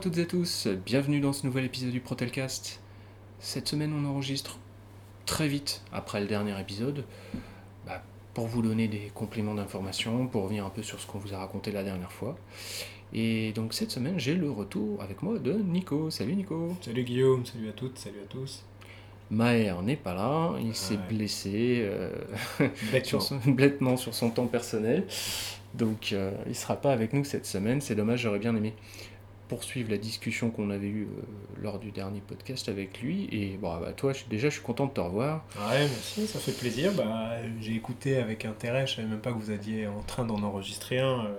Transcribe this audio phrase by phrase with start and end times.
[0.00, 2.80] Bonjour à toutes et à tous, bienvenue dans ce nouvel épisode du Protelcast.
[3.38, 4.58] Cette semaine, on enregistre
[5.26, 7.04] très vite après le dernier épisode
[7.86, 11.34] bah, pour vous donner des compléments d'information, pour revenir un peu sur ce qu'on vous
[11.34, 12.38] a raconté la dernière fois.
[13.12, 16.08] Et donc cette semaine, j'ai le retour avec moi de Nico.
[16.08, 16.74] Salut Nico.
[16.80, 18.64] Salut Guillaume, salut à toutes, salut à tous.
[19.30, 21.00] Maher n'est pas là, il s'est Ouais.
[21.10, 22.10] blessé euh,
[22.90, 23.04] Bêtement.
[23.04, 25.06] sur son, bêtement sur son temps personnel.
[25.74, 28.72] Donc euh, il sera pas avec nous cette semaine, c'est dommage, j'aurais bien aimé
[29.50, 31.22] poursuivre la discussion qu'on avait eue euh,
[31.60, 33.28] lors du dernier podcast avec lui.
[33.32, 35.44] Et bon, bah, toi, je- déjà, je suis content de te revoir.
[35.56, 36.92] Ouais, merci, ça fait plaisir.
[36.96, 40.42] Bah, j'ai écouté avec intérêt, je savais même pas que vous alliez en train d'en
[40.42, 41.34] enregistrer un, euh,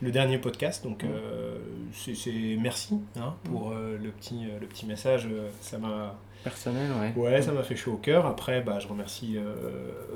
[0.00, 0.82] le dernier podcast.
[0.84, 1.08] Donc, Mm.
[1.12, 1.58] euh,
[1.92, 5.28] c'est merci hein, pour euh, le, petit, le petit message.
[5.60, 7.12] ça m'a Personnel, ouais.
[7.22, 8.26] ouais, ça m'a fait chaud au cœur.
[8.26, 9.54] Après, bah, je remercie euh,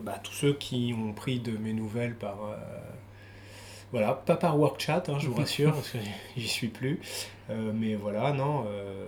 [0.03, 2.39] bah, tous ceux qui ont pris de mes nouvelles par.
[2.45, 2.57] euh,
[3.93, 5.99] voilà, pas par WorkChat, hein, je vous rassure, parce que
[6.37, 7.01] j'y suis plus.
[7.51, 9.07] Euh, mais voilà, non, euh,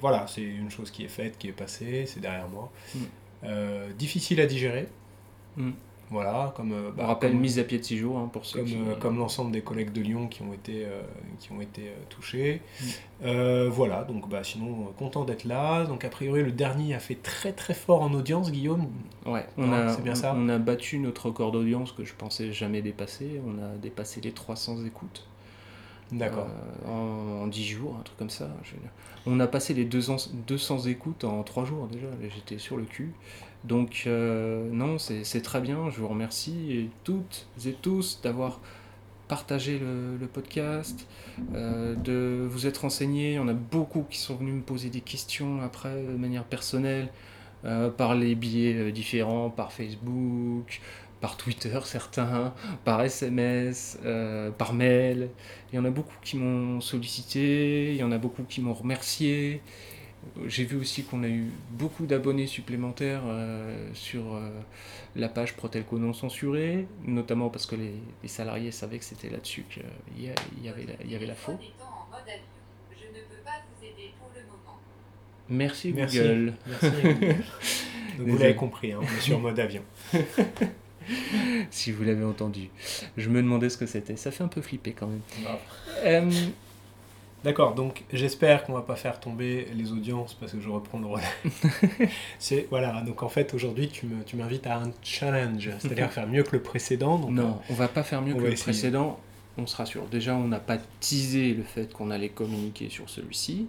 [0.00, 2.70] voilà, c'est une chose qui est faite, qui est passée, c'est derrière moi.
[2.94, 2.98] Mm.
[3.44, 4.88] Euh, difficile à digérer.
[5.56, 5.70] Mm.
[6.12, 8.44] Voilà, comme, euh, On bah, rappelle comme, mise à pied de six jours hein, pour
[8.44, 8.76] ceux comme, qui.
[8.76, 11.00] euh, comme l'ensemble des collègues de Lyon qui ont été, euh,
[11.40, 12.60] qui ont été euh, touchés.
[12.80, 12.84] Mm.
[13.24, 15.84] Euh, voilà, donc bah, sinon, euh, content d'être là.
[15.86, 18.86] Donc a priori, le dernier a fait très très fort en audience, Guillaume.
[19.26, 20.34] Ouais, on, Non, a, c'est bien on- ça.
[20.36, 23.40] on a battu notre record d'audience que je pensais jamais dépasser.
[23.46, 25.26] On a dépassé les 300 écoutes.
[26.10, 26.46] D'accord.
[26.86, 28.50] Euh, en, en 10 jours, un truc comme ça.
[28.64, 28.74] je.
[29.24, 30.16] On a passé les 200,
[30.46, 33.12] 200 écoutes en 3 jours déjà, j'étais sur le cul.
[33.64, 38.60] Donc euh, non, c'est très bien, je vous remercie toutes et tous d'avoir
[39.32, 41.06] partagé le, podcast,
[41.54, 43.38] euh, de vous être renseignés.
[43.38, 47.08] En a beaucoup qui sont venus me poser des questions après de manière personnelle,
[47.64, 50.82] euh, par les biais euh, différents, par Facebook,
[51.22, 52.52] par Twitter certains,
[52.84, 53.98] par SMS,
[54.58, 55.30] par mail.
[55.72, 58.74] Il y en a beaucoup qui m'ont sollicité, il y en a beaucoup qui m'ont
[58.74, 59.62] remercié.
[60.46, 64.48] J'ai vu aussi qu'on a eu beaucoup d'abonnés supplémentaires euh, sur euh,
[65.16, 69.64] la page Protelco non censurée, notamment parce que les, les salariés savaient que c'était là-dessus
[69.70, 69.82] qu'il
[70.24, 71.56] y, a- il y avait la, il y avait la faute.
[71.60, 72.42] Étant en mode avion,
[72.92, 74.78] je ne peux pas vous aider pour le moment.
[75.48, 76.18] Merci, Merci.
[76.18, 76.52] Google.
[76.66, 76.86] Merci.
[78.18, 79.82] Donc, vous l'avez compris, hein, on est sur mode avion.
[81.70, 82.68] si vous l'avez entendu.
[83.16, 84.16] Je me demandais ce que c'était.
[84.16, 85.20] Ça fait un peu flipper quand même.
[86.04, 86.30] Euh,
[87.44, 91.06] D'accord, donc j'espère qu'on va pas faire tomber les audiences parce que je reprends le
[91.06, 92.10] relais.
[92.38, 96.28] c'est voilà, donc en fait aujourd'hui tu me tu m'invites à un challenge, c'est-à-dire faire
[96.28, 97.18] mieux que le précédent.
[97.18, 98.64] Donc, non, on va pas faire mieux on que le essayer.
[98.64, 99.18] précédent.
[99.58, 100.06] On se rassure.
[100.06, 103.66] Déjà, on n'a pas teasé le fait qu'on allait communiquer sur celui-ci.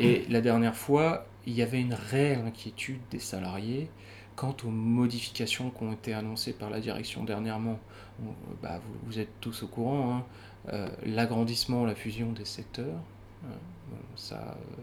[0.00, 3.90] Et la dernière fois, il y avait une réelle inquiétude des salariés
[4.36, 7.78] quant aux modifications qui ont été annoncées par la direction dernièrement.
[8.22, 8.32] On-
[8.62, 10.14] bah, vous, êtes tous au courant.
[10.16, 10.24] hein.
[10.72, 13.00] Euh, L'agrandissement, la fusion des secteurs.
[13.44, 13.48] euh,
[13.90, 14.82] bon, ça, euh,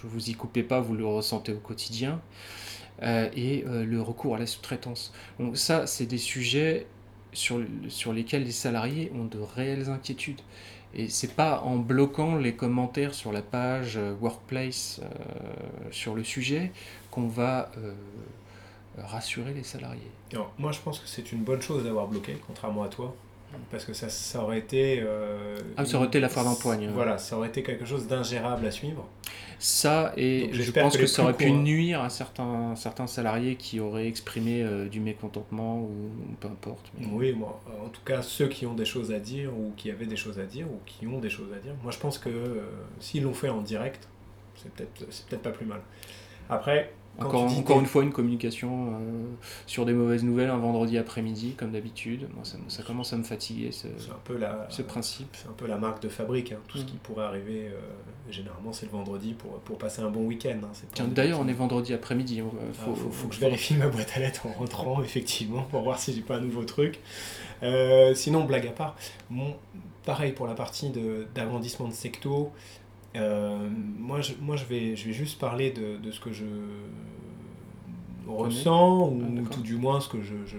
[0.00, 2.20] je vous y coupez pas, vous le ressentez au quotidien.
[3.02, 5.12] Euh, et euh, le recours à la sous-traitance.
[5.38, 6.86] Donc ça, c'est des sujets
[7.32, 7.60] sur,
[8.12, 10.40] lesquels les salariés ont de réelles inquiétudes.
[10.94, 15.06] Et c'est pas en bloquant les commentaires sur la page euh, Workplace euh,
[15.90, 16.72] sur le sujet
[17.10, 17.92] qu'on va euh,
[19.04, 20.10] rassurer les salariés.
[20.58, 23.14] Moi je pense que c'est une bonne chose d'avoir bloqué, contrairement à toi,
[23.70, 25.00] parce que ça, ça aurait été.
[25.00, 26.92] euh, Ah, ça aurait été la foire d'empoigne, hein.
[26.94, 29.06] Voilà, ça aurait été quelque chose d'ingérable à suivre.
[29.60, 31.54] Ça, et Donc, je pense que ça aurait pu hein.
[31.54, 35.86] nuire à certains, certains salariés qui auraient exprimé euh, du mécontentement ou,
[36.30, 36.92] ou peu importe.
[36.98, 39.72] Mais- Oui, moi, euh, en tout cas, ceux qui ont des choses à dire ou
[39.76, 41.98] qui avaient des choses à dire ou qui ont des choses à dire, moi je
[41.98, 42.60] pense que euh,
[43.00, 44.06] s'ils l'ont fait en direct,
[44.56, 44.94] c'est peut-être
[45.28, 45.80] peut-être pas plus mal.
[46.50, 48.98] Après, Encore, une fois, une communication euh,
[49.66, 52.28] sur des mauvaises nouvelles un vendredi après-midi, comme d'habitude.
[52.34, 55.28] Moi, ça, me- ça commence à me fatiguer, ce, c'est un peu la, ce principe.
[55.36, 56.52] c'est un peu la marque de fabrique.
[56.52, 56.58] hein.
[56.68, 56.86] Tout ce Mm.
[56.86, 57.80] qui pourrait arriver, euh,
[58.30, 60.58] généralement, c'est le vendredi pour, pour passer un bon week-end.
[60.62, 61.04] hein.
[61.08, 62.40] D'ailleurs, on est vendredi après-midi.
[62.42, 65.02] on va- Ah, faut, faut, faut que je vérifie ma boîte à lettres en rentrant,
[65.02, 67.00] effectivement, pour voir si j'ai pas un nouveau truc.
[67.62, 68.94] Euh, sinon, blague à part,
[69.30, 69.56] mon,
[70.04, 72.52] pareil pour la partie de- d'agrandissement de, secto,
[73.18, 73.68] euh,
[73.98, 76.44] moi, je, moi je, vais, je vais juste parler de, de ce que je
[78.26, 80.58] ressens, ou Ah, tout du moins ce que je, je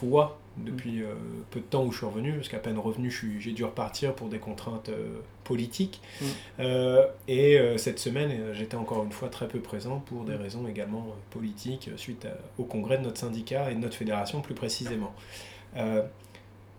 [0.00, 1.14] vois depuis euh,
[1.50, 3.10] peu de temps où je suis revenu, parce qu'à peine revenu,
[3.40, 6.00] j'ai dû repartir pour des contraintes euh, politiques.
[6.20, 6.24] Mm.
[6.60, 10.42] Euh, et cette semaine, j'étais encore une fois très peu présent pour des Mm.
[10.42, 14.54] raisons également politiques, suite à- au congrès de notre syndicat et de notre fédération plus
[14.54, 15.12] précisément.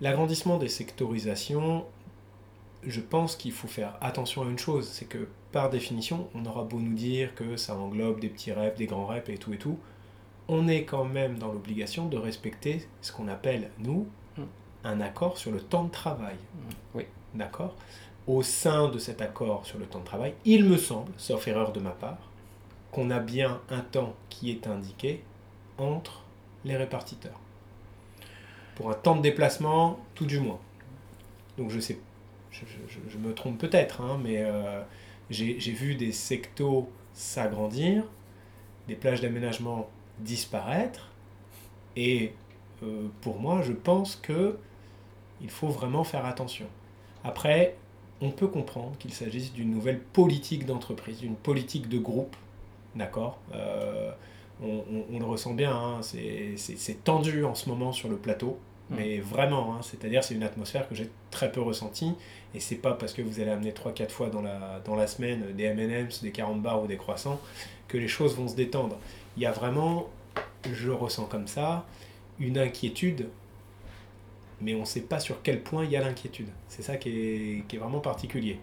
[0.02, 1.86] L'agrandissement des sectorisations,
[2.86, 6.64] je pense qu'il faut faire attention à une chose, c'est que par définition, on aura
[6.64, 9.58] beau nous dire que ça englobe des petits reps, des grands reps et tout et
[9.58, 9.78] tout,
[10.48, 14.08] on est quand même dans l'obligation de respecter ce qu'on appelle, nous,
[14.38, 14.44] Mm.
[14.86, 16.36] un accord sur le temps de travail.
[16.96, 17.06] Oui.
[17.34, 17.76] D'accord?
[18.28, 21.72] Au sein de cet accord sur le temps de travail, il me semble, sauf erreur
[21.72, 22.30] de ma part,
[22.92, 25.24] qu'on a bien un temps qui est indiqué
[25.78, 26.24] entre
[26.66, 27.40] les répartiteurs.
[28.76, 30.60] Pour un temps de déplacement, tout du moins.
[31.58, 32.00] Donc je sais,
[32.52, 34.82] je, me trompe peut-être, hein, mais euh,
[35.30, 38.04] j'ai vu des sectos s'agrandir,
[38.88, 39.90] des plages d'aménagement
[40.20, 41.12] disparaître,
[41.96, 42.34] et
[42.84, 44.58] euh, pour moi, je pense que
[45.42, 46.68] il faut vraiment faire attention.
[47.24, 47.76] Après,
[48.22, 52.36] on peut comprendre qu'il s'agisse d'une nouvelle politique d'entreprise, d'une politique de groupe,
[52.96, 54.12] d'accord Euh,
[54.64, 58.60] on, le ressent bien, hein, c'est- tendu en ce moment sur le plateau.
[58.92, 62.14] Mais vraiment, hein, c'est-à-dire c'est une atmosphère que j'ai très peu ressentie,
[62.54, 65.54] et c'est pas parce que vous allez amener 3-4 fois dans la, dans la semaine
[65.56, 67.40] des M&M's, des 40 bars ou des croissants,
[67.88, 68.98] que les choses vont se détendre.
[69.38, 70.10] Il y a vraiment,
[70.72, 71.86] je ressens comme ça,
[72.40, 73.30] une inquiétude,
[74.60, 76.50] mais on ne sait pas sur quel point il y a l'inquiétude.
[76.68, 78.60] C'est ça qui est, qui est vraiment particulier.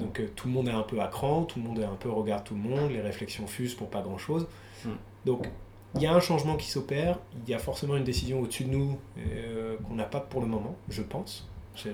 [0.00, 1.96] Donc euh, tout le monde est un peu à cran, tout le monde est un
[1.96, 4.46] peu regarde tout le monde, les réflexions fusent pour pas grand-chose.
[4.84, 4.90] Mm.
[5.26, 5.46] Donc
[5.94, 8.70] il y a un changement qui s'opère, il y a forcément une décision au-dessus de
[8.70, 11.48] nous euh, qu'on n'a pas pour le moment, je pense.
[11.76, 11.90] Je-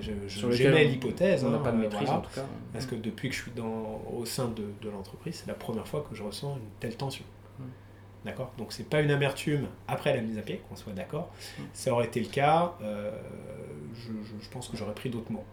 [0.51, 1.43] J'émets l'hypothèse.
[1.43, 2.17] On n'a hein, pas de euh, maîtrise voilà.
[2.17, 2.45] en tout cas.
[2.73, 5.87] Parce que depuis que je suis dans, au sein de, de l'entreprise, c'est la première
[5.87, 7.23] fois que je ressens une telle tension.
[7.59, 7.63] Mm.
[8.25, 8.51] D'accord?
[8.57, 11.31] Donc c'est pas une amertume après la mise à pied, qu'on soit d'accord.
[11.59, 11.61] Mm.
[11.73, 13.11] Ça aurait été le cas, euh,
[13.93, 15.43] je, je- je pense que j'aurais pris d'autres mots.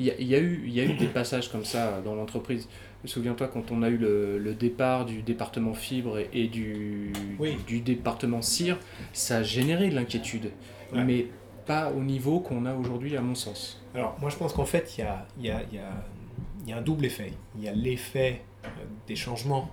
[0.00, 2.00] Il y, a, il y a eu, il y a eu des passages comme ça
[2.04, 2.68] dans l'entreprise.
[3.04, 7.56] Souviens-toi quand on a eu le, le départ du département fibre et, et du, Oui.
[7.66, 8.78] du département cire,
[9.12, 10.50] ça a généré de l'inquiétude.
[10.92, 11.04] Ouais.
[11.04, 11.26] Mais
[11.66, 13.80] pas au niveau qu'on a aujourd'hui à mon sens.
[13.94, 15.90] Alors moi je pense qu'en fait il y a, y, a, y, a,
[16.62, 17.32] il y a un double effet.
[17.56, 18.68] Il y a l'effet euh,
[19.06, 19.70] des changements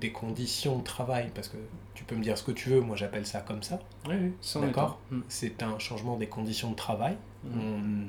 [0.00, 1.56] des conditions de travail, parce que
[1.94, 3.80] tu peux me dire ce que tu veux, moi j'appelle ça comme ça.
[4.08, 5.00] Oui, oui, D'accord.
[5.10, 5.20] Mm.
[5.28, 7.16] C'est un changement des conditions de travail.
[7.44, 8.04] Mm.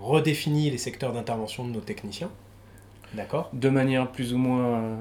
[0.00, 2.30] On redéfinit les secteurs d'intervention de nos techniciens.
[3.14, 4.96] D'accord De manière plus ou moins euh,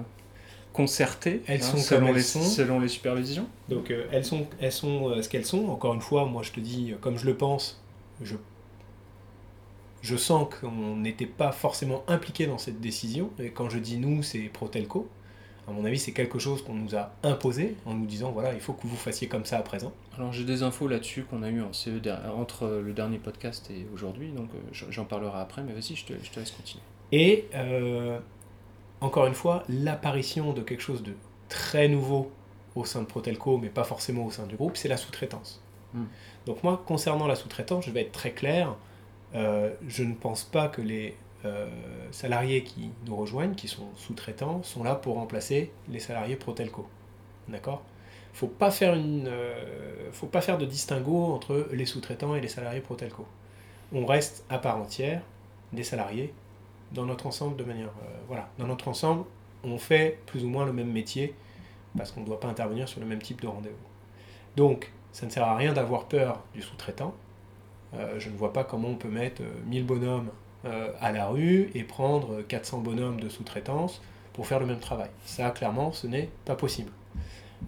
[0.74, 2.42] concertée, Elles sont selon, comme elles les, sont.
[2.42, 3.48] selon les supervisions.
[3.70, 5.68] Donc euh, elles sont, elles sont euh, ce qu'elles sont.
[5.70, 7.82] Encore une fois, moi je te dis, comme je le pense,
[8.22, 8.36] je,
[10.02, 13.30] je sens qu'on n'était pas forcément impliqué dans cette décision.
[13.40, 15.08] Et quand je dis nous, c'est Protelco.
[15.68, 18.60] À mon avis, c'est quelque chose qu'on nous a imposé en nous disant voilà, il
[18.60, 19.94] faut que vous fassiez comme ça à présent.
[20.18, 23.70] Alors j'ai des infos là-dessus qu'on a eu en CE der- entre le dernier podcast
[23.70, 26.84] et aujourd'hui, donc j'en parlerai après, mais vas-y, je te, je te laisse continuer.
[27.12, 28.20] Et euh,
[29.02, 31.14] encore une fois, l'apparition de quelque chose de
[31.50, 32.32] très nouveau
[32.76, 35.62] au sein de Protelco, mais pas forcément au sein du groupe, c'est la sous-traitance.
[35.94, 36.04] Mm.
[36.46, 38.76] Donc moi, concernant la sous-traitance, je vais être très clair.
[39.36, 41.16] euh, je ne pense pas que les
[41.46, 41.68] euh,
[42.12, 46.88] salariés qui nous rejoignent, qui sont sous-traitants, sont là pour remplacer les salariés Protelco.
[47.48, 47.82] D'accord?
[48.34, 52.48] Faut pas faire une, euh, faut pas faire de distinguo entre les sous-traitants et les
[52.48, 53.26] salariés Protelco.
[53.94, 55.22] On reste à part entière
[55.74, 56.34] des salariés
[56.92, 58.50] dans notre ensemble de manière euh, voilà.
[58.58, 59.26] Dans notre ensemble
[59.64, 61.36] on fait plus ou moins le même métier
[61.98, 63.76] parce qu'on ne doit pas intervenir sur le même type de rendez-vous.
[64.56, 67.14] Donc ça ne sert à rien d'avoir peur du sous-traitant.
[67.94, 70.30] Euh, je ne vois pas comment on peut mettre euh, 1000 bonhommes
[70.66, 74.02] euh, à la rue et prendre 400 bonhommes de sous-traitance
[74.34, 75.10] pour faire le même travail.
[75.26, 76.92] Ça clairement ce n'est pas possible.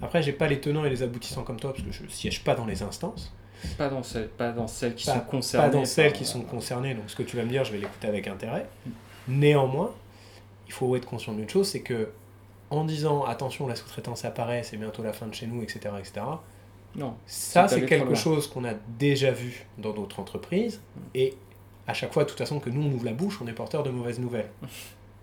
[0.01, 2.55] Après j'ai pas les tenants et les aboutissants comme toi parce que je siège pas
[2.55, 3.33] dans les instances.
[3.77, 5.69] Pas dans, celles, pas dans celles qui pas, sont concernées.
[5.71, 7.71] pas dans celles par- qui sont concernées, donc ce que tu vas me dire, je
[7.71, 8.65] vais l'écouter avec intérêt.
[9.27, 9.93] Néanmoins,
[10.67, 12.09] il faut être conscient d'une chose, c'est que
[12.69, 16.25] en disant attention, la sous-traitance apparaît, c'est bientôt la fin de chez nous, etc., etc.,
[16.95, 20.81] Non, ça C'est quelque chose qu'on a déjà vu dans d'autres entreprises,
[21.13, 21.35] et
[21.85, 23.83] à chaque fois, de toute façon, que nous on ouvre la bouche, on est porteur
[23.83, 24.49] de mauvaises nouvelles.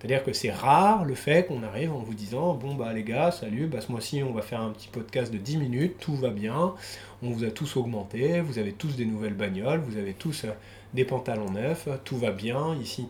[0.00, 3.30] C'est-à-dire que c'est rare le fait qu'on arrive en vous disant Bon, bah les gars,
[3.30, 6.30] salut, bah, ce mois-ci, on va faire un petit podcast de 10 minutes, tout va
[6.30, 6.74] bien,
[7.22, 10.52] on vous a tous augmenté, vous avez tous des nouvelles bagnoles, vous avez tous euh,
[10.94, 13.08] des pantalons neufs, tout va bien, ici.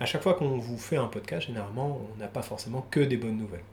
[0.00, 3.16] À chaque fois qu'on vous fait un podcast, généralement, on n'a pas forcément que des
[3.16, 3.64] bonnes nouvelles.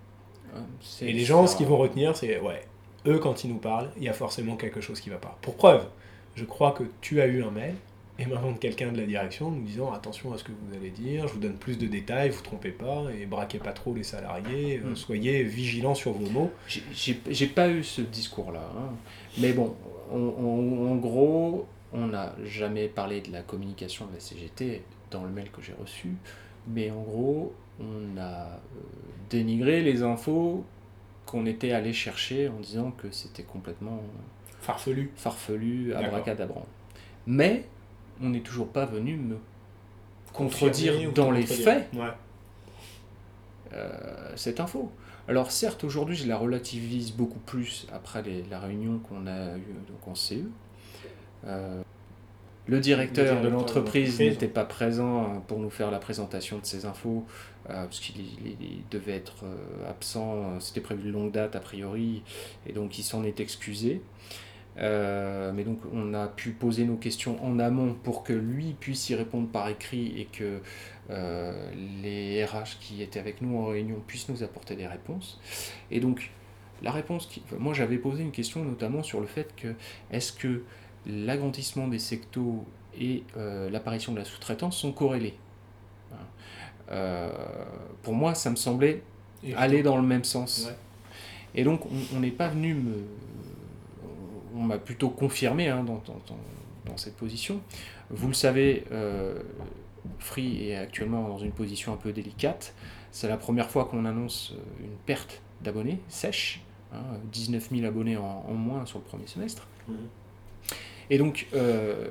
[1.02, 2.62] Et les gens, ça- ce qu'ils vont retenir, c'est Ouais,
[3.06, 5.38] eux, quand ils nous parlent, il y a forcément quelque chose qui va pas.
[5.42, 5.86] Pour preuve,
[6.36, 7.76] je crois que tu as eu un mail
[8.18, 11.28] émanant de quelqu'un de la direction nous disant attention à ce que vous allez dire,
[11.28, 14.80] je vous donne plus de détails, vous trompez pas et braquez pas trop les salariés,
[14.84, 14.96] euh, Mm.
[14.96, 16.52] soyez vigilants sur vos mots.
[16.94, 18.64] J'ai- pas eu ce discours-là.
[18.78, 18.94] hein.
[19.38, 19.76] Mais bon,
[20.14, 25.24] on- on- en gros, on n'a jamais parlé de la communication de la CGT dans
[25.24, 26.14] le mail que j'ai reçu.
[26.68, 28.58] Mais en gros, on a euh,
[29.30, 30.64] dénigré les infos
[31.26, 34.02] qu'on était allé chercher en disant que c'était complètement
[34.62, 35.12] Farfelu.
[35.16, 36.06] farfelu, D'accord.
[36.08, 36.66] abracadabrant.
[37.28, 37.66] Mais
[38.22, 39.38] on n'est toujours pas venu me
[40.34, 42.10] contredire dans les faits Ouais.
[43.74, 44.92] euh, cette info.
[45.28, 49.76] Alors certes, aujourd'hui, je la relativise beaucoup plus après les- la réunion qu'on a eue
[49.88, 50.36] donc en CE.
[51.46, 51.82] Euh,
[52.68, 56.66] Le directeur, directeur de l'entreprise n'était pas présent euh, pour nous faire la présentation de
[56.66, 57.26] ces infos,
[57.70, 61.56] euh, parce qu'il il- il devait être euh, absent, euh, c'était prévu de longue date
[61.56, 62.24] a priori,
[62.68, 64.02] et donc il s'en est excusé.
[64.78, 69.10] Euh, mais donc on a pu poser nos questions en amont pour que lui puisse
[69.10, 70.60] y répondre par écrit et que
[72.02, 75.40] les RH qui étaient avec nous en réunion puissent nous apporter des réponses.
[75.92, 76.32] Et donc
[76.82, 79.76] la réponse, qui, enfin, moi j'avais posé une question notamment sur le fait que
[80.12, 80.64] est-ce que
[81.08, 82.64] l'agrandissement des sectos
[83.00, 85.36] et euh, l'apparition de la sous-traitance sont corrélés
[86.12, 86.18] Hein.
[86.92, 87.32] Euh,
[88.04, 89.02] Pour moi ça me semblait
[89.44, 90.68] Et- aller dans le même sens.
[90.68, 90.76] Ouais.
[91.58, 91.82] Et donc,
[92.14, 92.94] on n'est pas venu me.
[94.56, 97.60] On m'a plutôt confirmé hein, dans, dans- dans- dans cette position.
[98.10, 99.40] Vous le savez, euh,
[100.20, 102.74] Free est actuellement dans une position un peu délicate.
[103.12, 106.62] C'est la première fois qu'on annonce une perte d'abonnés sèche.
[106.94, 107.00] hein,
[107.32, 109.66] 19 000 abonnés en, en moins sur le premier semestre.
[109.88, 109.96] Mhm.
[111.10, 112.08] Et donc, euh,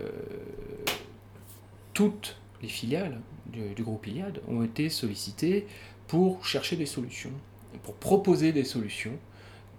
[1.92, 5.66] toutes les filiales du, groupe Iliad ont été sollicitées
[6.06, 7.32] pour chercher des solutions,
[7.82, 9.16] pour proposer des solutions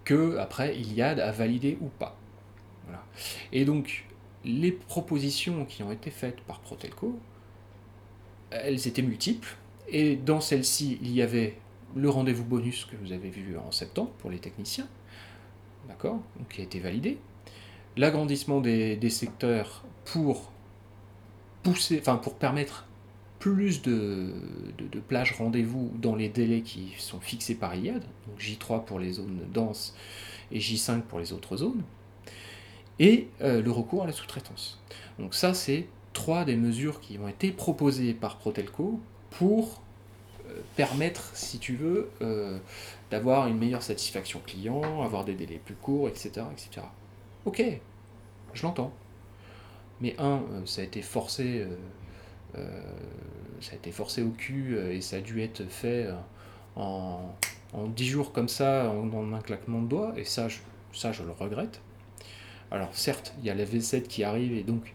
[0.04, 2.18] que après Iliad a validées ou pas.
[2.86, 3.04] Voilà.
[3.52, 4.06] Et donc,
[4.44, 7.20] les propositions qui ont été faites par Protelco,
[8.52, 9.58] elles étaient multiples,
[9.90, 11.58] et dans celles-ci, il y avait
[11.96, 14.88] le rendez-vous bonus que vous avez vu en septembre pour les techniciens,
[15.88, 16.20] d'accord,
[16.50, 17.18] qui a été validé,
[17.98, 20.52] l'agrandissement des, secteurs pour
[21.64, 22.86] pousser, enfin pour permettre
[23.40, 24.34] plus de,
[24.78, 29.00] de, de plages rendez-vous dans les délais qui sont fixés par IAD, donc J3 pour
[29.00, 29.96] les zones denses
[30.52, 31.84] et J5 pour les autres zones,
[33.00, 34.80] et euh, le recours à la sous-traitance.
[35.20, 39.00] Donc ça, c'est trois des mesures qui ont été proposées par Protelco
[39.32, 39.82] pour
[40.48, 42.58] euh, permettre, si tu veux, euh,
[43.12, 46.46] d'avoir une meilleure satisfaction client, avoir des délais plus courts, etc.
[46.52, 46.88] etc.
[47.46, 47.64] Ok,
[48.54, 48.92] je l'entends.
[50.02, 51.78] Mais un, euh, ça a été forcé, euh,
[52.58, 52.82] euh,
[53.62, 56.10] ça a été forcé au cul et ça a dû être fait
[56.76, 57.22] en,
[57.74, 60.60] en 10 jours comme ça, en, un claquement de doigts, et ça, je,
[61.24, 61.82] le regrette.
[62.72, 64.94] Alors certes, il y a la V7 qui arrive et donc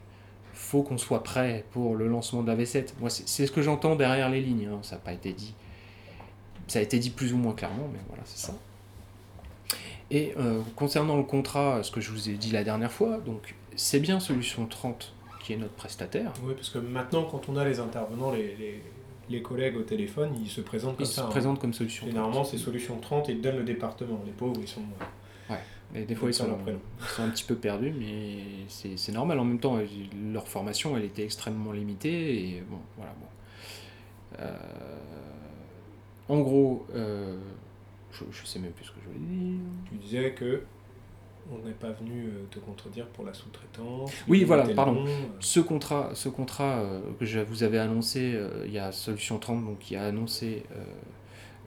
[0.53, 2.89] faut qu'on soit prêt pour le lancement de la V7.
[3.01, 4.67] Moi, c'est c'est ce que j'entends derrière les lignes.
[4.67, 4.81] hein.
[4.83, 5.55] Ça n'a pas été dit.
[6.67, 8.55] Ça a été dit plus ou moins clairement, mais voilà, c'est ça.
[10.11, 13.55] Et euh, concernant le contrat, ce que je vous ai dit la dernière fois, donc
[13.77, 16.33] c'est bien Solution 30 qui est notre prestataire.
[16.43, 18.83] Oui, parce que maintenant, quand on a les intervenants, les, les,
[19.31, 21.23] les collègues au téléphone, ils se présentent comme Ils ça.
[21.23, 21.31] se hein.
[21.31, 22.13] présentent comme Solution 30.
[22.13, 24.21] Généralement, c'est solution 30 et ils donnent le département.
[24.27, 24.83] Les pauvres, ils sont.
[25.93, 26.47] Et des fois, ils sont,
[27.01, 29.41] ils sont un petit peu perdus, mais c'est c'est normal.
[29.41, 29.77] En même temps,
[30.33, 32.45] leur formation, elle était extrêmement limitée.
[32.59, 33.13] Et bon, voilà.
[33.19, 33.27] Bon.
[34.41, 34.57] Euh,
[36.29, 37.37] en gros, euh,
[38.13, 39.59] je, je sais même plus ce que je voulais dire.
[39.89, 40.63] Tu disais que
[41.53, 44.13] on n'est pas venu euh, te contredire pour la sous-traitance.
[44.29, 45.05] Oui, il voilà, pardon.
[45.07, 48.93] euh, Ce contrat, ce contrat euh, que je vous avais annoncé, euh, il y a
[48.93, 50.63] Solution 30 donc, qui a annoncé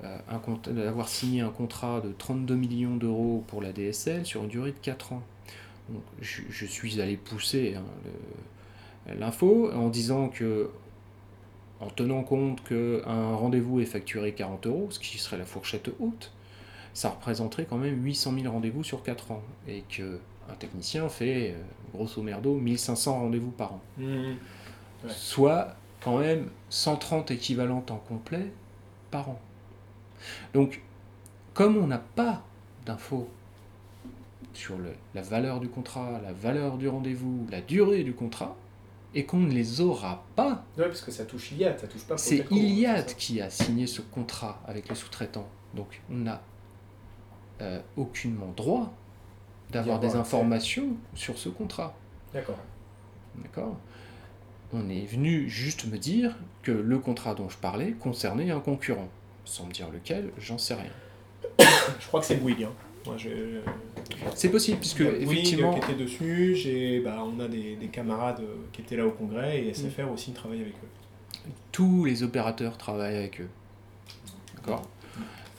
[0.03, 4.49] euh, un d'avoir signé un contrat de 32 millions d'euros pour la DSL sur une
[4.49, 5.23] durée de 4 ans.
[5.89, 7.83] Donc, je, je suis allé pousser hein,
[9.19, 10.69] l'info en disant que,
[11.83, 16.31] en tenant compte qu'un rendez-vous est facturé 40 euros, ce qui serait la fourchette haute,
[16.93, 19.41] ça représenterait quand même 800 000 rendez-vous sur 4 ans.
[19.67, 21.61] Et que un technicien fait, euh,
[21.93, 23.81] grosso merdo, 1500 rendez-vous par an.
[23.97, 24.35] mhm.
[25.05, 25.09] Ouais.
[25.09, 28.51] Soit quand même 130 équivalents temps complet
[29.11, 29.39] par an.
[30.53, 30.81] Donc,
[31.53, 32.41] comme on n'a pas
[32.85, 33.27] d'infos
[34.53, 38.55] sur le- la valeur du contrat, la valeur du rendez-vous, la durée du contrat,
[39.15, 42.17] et qu'on ne les aura pas, Ouais, parce que ça touche Iliad, ça touche pas
[42.17, 45.47] c'est Iliad qui a signé ce contrat avec le sous-traitant.
[45.73, 46.41] Donc, on n'a
[47.61, 48.93] euh, aucunement droit
[49.71, 51.95] d'avoir avoir des informations sur ce contrat.
[52.33, 52.59] D'accord.
[53.35, 53.77] D'accord?
[54.71, 59.09] On est venu juste me dire que le contrat dont je parlais concernait un concurrent.
[59.45, 60.91] Sans me dire lequel, j'en sais rien.
[61.99, 62.63] Je crois que c'est Bouygues.
[62.63, 62.71] Hein.
[63.05, 63.29] Moi, je...
[64.35, 68.55] C'est possible, puisque effectivement, qui était dessus, j'ai, bah, on a des, des camarades euh,
[68.71, 71.49] qui étaient là au congrès et SFR aussi travaille avec eux.
[71.71, 73.49] tous les opérateurs travaillent avec eux.
[74.55, 74.83] D'accord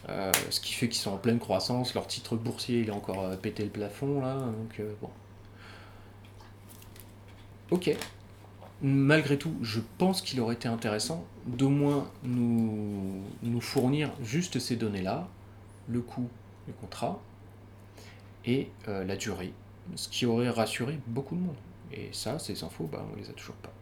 [0.09, 3.21] Euh, Ce qui fait qu'ils sont en pleine croissance, leur titre boursier il a encore
[3.25, 5.11] euh, pété le plafond là, donc euh, bon.
[7.71, 7.91] Ok.
[8.83, 14.77] Malgré tout, je pense qu'il aurait été intéressant d'au moins nous, nous fournir juste ces
[14.77, 15.29] données-là,
[15.89, 16.29] le coût
[16.67, 17.21] du contrat
[18.47, 19.53] et euh, la durée,
[19.95, 21.57] ce qui aurait rassuré beaucoup de monde.
[21.93, 23.73] Et ça, ces infos, bah, on les a toujours pas.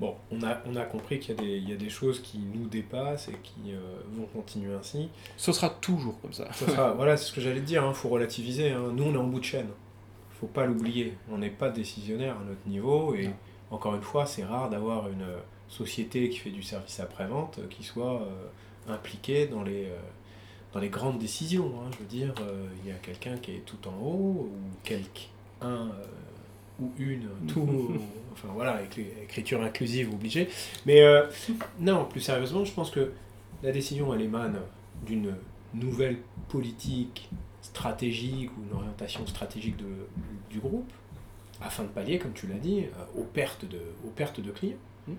[0.00, 2.20] Bon, on a, on a compris qu'il y a, des, il y a des choses
[2.20, 3.78] qui nous dépassent et qui euh,
[4.12, 5.08] vont continuer ainsi.
[5.36, 6.52] Ce sera toujours comme ça.
[6.52, 8.70] Ça sera- voilà, c'est ce que j'allais te dire, il faut relativiser.
[8.70, 8.90] hein.
[8.92, 9.68] Nous, on est en bout de chaîne.
[10.40, 11.14] faut pas l'oublier.
[11.30, 13.34] On n'est pas décisionnaire à notre niveau et Non.
[13.70, 15.26] encore une fois, c'est rare d'avoir une
[15.68, 19.96] société qui fait du service après-vente qui soit euh, impliquée dans les, euh,
[20.74, 21.72] dans les grandes décisions.
[21.80, 21.90] hein.
[21.92, 25.28] Je veux dire, euh, il y a quelqu'un qui est tout en haut, ou quelqu'un
[25.62, 25.86] euh,
[26.80, 27.92] ou une, tout,
[28.32, 30.48] enfin voilà, écri- écriture inclusive obligée.
[30.84, 31.26] Mais euh,
[31.78, 33.12] non, plus sérieusement, je pense que
[33.62, 34.58] la décision, elle émane
[35.06, 35.34] d'une
[35.72, 37.30] nouvelle politique
[37.62, 39.86] stratégique ou une orientation stratégique de,
[40.50, 40.92] du groupe,
[41.62, 42.84] afin de pallier, comme tu l'as dit,
[43.16, 44.76] aux pertes de, aux pertes de clients.
[45.08, 45.12] Mm.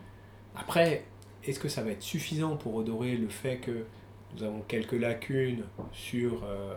[0.56, 1.06] Après,
[1.46, 3.86] est-ce que ça va être suffisant pour redorer le fait que
[4.36, 5.64] nous avons quelques lacunes
[5.94, 6.76] sur euh,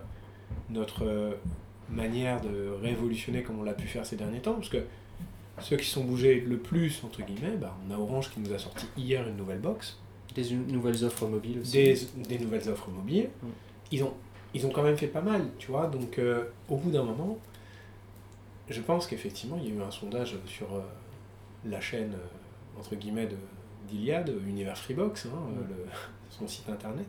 [0.71, 1.35] notre euh,
[1.91, 4.85] manière de révolutionner comme on l'a pu faire ces derniers temps Parce que
[5.61, 8.59] ceux qui sont bougés le plus, entre guillemets, bah, on a Orange qui nous a
[8.59, 9.99] sorti hier une nouvelle box
[10.35, 11.73] Des nouvelles offres mobiles aussi.
[11.73, 11.99] des,
[12.29, 13.29] des nouvelles offres mobiles.
[13.43, 13.47] Mm.
[13.91, 14.15] Ils, ont,
[14.55, 15.87] ils ont quand même fait pas mal, tu vois.
[15.88, 17.38] Donc, euh, au bout d'un moment,
[18.69, 20.81] je pense qu'effectivement, il y a eu un sondage sur euh,
[21.65, 23.37] la chaîne, euh, entre guillemets, de-
[23.88, 25.31] d'Iliade, Univers Freebox, hein,
[25.69, 25.87] le-
[26.31, 27.07] son site internet.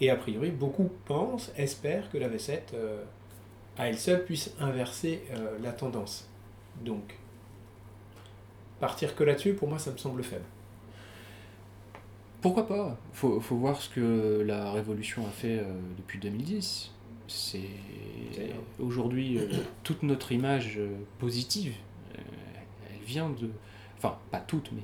[0.00, 3.04] Et a priori, beaucoup pensent, espèrent que la V7, euh,
[3.76, 6.28] à elle seule, puisse inverser euh, la tendance.
[6.84, 7.18] Donc,
[8.78, 10.44] partir que là-dessus, pour moi, ça me semble faible.
[12.40, 12.96] Pourquoi pas?
[13.12, 15.64] Faut, faut voir ce que la révolution a fait euh,
[15.98, 16.90] depuis 2010.
[17.28, 17.60] C'est
[18.80, 19.46] aujourd'hui euh,
[19.84, 20.80] toute notre image
[21.18, 21.74] positive,
[22.14, 23.50] elle vient de,
[23.98, 24.82] enfin pas toute, mais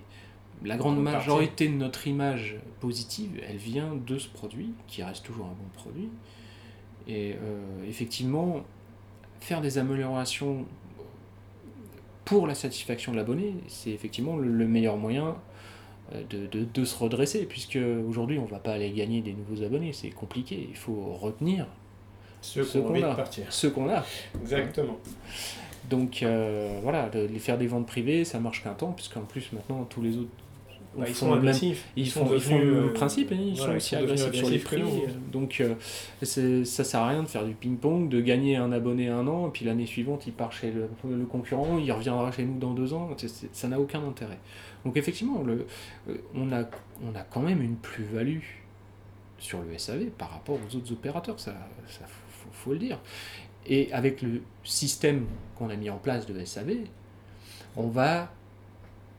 [0.65, 5.47] la grande majorité de notre image positive, elle vient de ce produit qui reste toujours
[5.47, 6.09] un bon produit.
[7.09, 8.63] Et euh, effectivement,
[9.41, 10.65] faire des améliorations
[12.25, 15.37] pour la satisfaction de l'abonné, c'est effectivement le, le meilleur moyen
[16.15, 17.78] euh, de, de- de se redresser, puisque
[18.09, 21.67] aujourd'hui on va pas aller gagner des nouveaux abonnés, c'est compliqué, il faut retenir
[22.41, 23.15] Ceux qu'on a.
[23.15, 23.45] partir.
[23.52, 24.04] ceux qu'on a.
[24.41, 24.99] Exactement.
[25.89, 29.52] Donc euh, voilà, de- les faire des ventes privées, ça marche qu'un temps, puisqu'en plus
[29.52, 30.30] maintenant tous les autres
[30.99, 31.85] Bah, ils sont agressifs.
[31.97, 34.35] ils, font, ils font le euh, principe, hein, ils voilà, sont ils aussi sont agressifs
[34.35, 34.82] sur les prix.
[34.82, 35.02] nous.
[35.32, 35.75] Donc euh,
[36.23, 39.50] ça sert à rien de faire du ping-pong, de gagner un abonné un an, et
[39.50, 42.95] puis l'année suivante il part chez le, le concurrent, il reviendra chez nous dans deux
[42.95, 43.11] ans,
[43.52, 44.39] ça n'a aucun intérêt.
[44.85, 45.67] Donc effectivement, le,
[46.09, 46.65] euh, on, a,
[47.04, 48.41] on a quand même une plus-value
[49.39, 51.54] sur le SAV par rapport aux autres opérateurs, ça,
[51.89, 52.99] ça faut, faut le dire.
[53.67, 56.73] Et avec le système qu'on a mis en place de SAV,
[57.76, 58.30] on va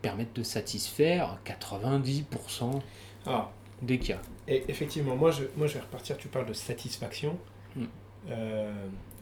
[0.02, 2.82] permettre de satisfaire 90%
[3.26, 3.50] Ah,
[3.82, 4.20] des cas.
[4.48, 7.38] et effectivement, moi je, moi je vais repartir, tu parles de satisfaction.
[7.76, 7.84] Mm.
[8.30, 8.74] Euh,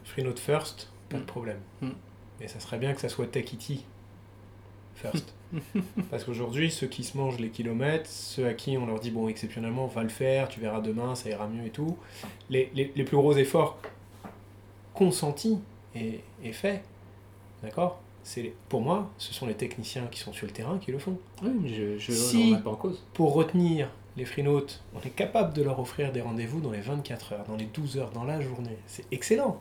[0.04, 1.26] Freenode first, pas de Mm.
[1.26, 1.60] problème.
[1.82, 1.88] Mm.
[2.40, 3.84] Mais ça serait bien que ça soit Takiti
[4.94, 5.34] first.
[6.10, 9.28] Parce qu'aujourd'hui, ceux qui se mangent les kilomètres, ceux à qui on leur dit, bon,
[9.28, 11.96] exceptionnellement, va le faire, tu verras demain, ça ira mieux et tout,
[12.50, 13.78] les, les, les plus gros efforts
[14.94, 15.58] consentis
[15.94, 16.82] et, et faits,
[17.62, 18.00] d'accord?
[18.26, 21.16] C'est Pour moi, ce sont les techniciens qui sont sur le terrain qui le font.
[21.42, 23.04] Oui, mais je, je Si- remets pas en cause.
[23.14, 27.32] pour retenir les freenotes, on est capable de leur offrir des rendez-vous dans les 24
[27.34, 28.76] heures, dans les 12 heures, dans la journée.
[28.86, 29.60] C'est excellent.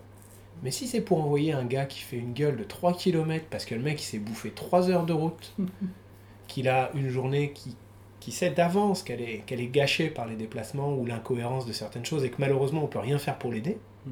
[0.63, 3.65] Mais si c'est pour envoyer un gars qui fait une gueule de 3 km parce
[3.65, 5.54] que le mec il s'est bouffé 3 heures de route,
[6.47, 7.75] qu'il a une journée qui,
[8.19, 12.06] qui sait d'avance qu'elle est, qu'elle est gâchée par les déplacements ou l'incohérence de certaines
[12.06, 13.78] choses et que malheureusement on peut rien faire pour l'aider.
[14.08, 14.12] Mm.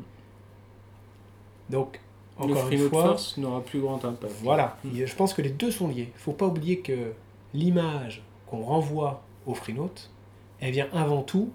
[1.70, 2.00] Donc,
[2.38, 4.34] encore une fois, Force n'aura plus grand impact.
[4.42, 4.98] voilà, Mm.
[4.98, 6.12] Et je pense que les deux sont liés.
[6.16, 7.14] faut pas oublier que
[7.54, 10.10] l'image qu'on renvoie aux freenotes,
[10.60, 11.50] elle vient avant tout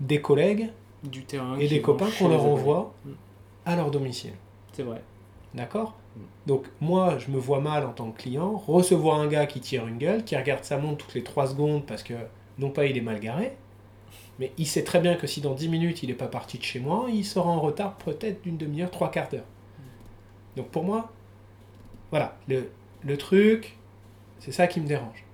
[0.00, 0.70] des collègues
[1.04, 1.56] Du terrain.
[1.58, 2.52] et des copains qu'on leur abonnés.
[2.54, 3.10] envoie Mm.
[3.66, 4.32] à leur domicile.
[4.72, 5.02] C'est vrai.
[5.54, 5.94] D'accord.
[6.46, 9.86] Donc moi, je me vois mal en tant que client recevoir un gars qui tire
[9.86, 12.14] une gueule, qui regarde sa montre toutes les 3 secondes parce que
[12.58, 13.52] non pas il est mal garé,
[14.40, 16.64] mais il sait très bien que si dans 10 minutes il n'est pas parti de
[16.64, 19.44] chez moi, il sera en retard peut-être d'une demi-heure, trois quarts d'heure.
[20.56, 21.12] Donc pour moi,
[22.10, 22.70] voilà, le,
[23.02, 23.76] le truc,
[24.38, 25.24] c'est ça qui me dérange.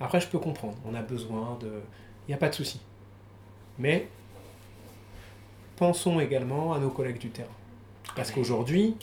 [0.00, 1.80] Après, je peux comprendre, on a besoin de...
[2.26, 2.80] Il n'y a pas de souci.
[3.78, 4.08] Mais
[5.76, 7.48] pensons également à nos collègues du terrain.
[8.16, 8.96] Parce qu'aujourd'hui,